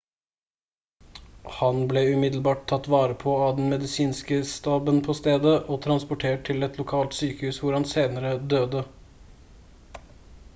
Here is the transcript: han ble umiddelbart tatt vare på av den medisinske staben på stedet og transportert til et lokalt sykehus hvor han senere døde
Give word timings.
han 1.57 1.81
ble 1.91 2.01
umiddelbart 2.13 2.63
tatt 2.71 2.89
vare 2.93 3.17
på 3.23 3.35
av 3.49 3.59
den 3.59 3.69
medisinske 3.73 4.41
staben 4.53 4.99
på 5.09 5.17
stedet 5.21 5.55
og 5.75 5.79
transportert 5.85 6.43
til 6.49 6.69
et 6.69 6.81
lokalt 6.83 7.15
sykehus 7.19 7.63
hvor 7.67 7.79
han 7.81 7.89
senere 7.95 8.35
døde 8.57 8.83